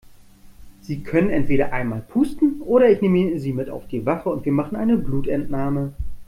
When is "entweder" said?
1.29-1.73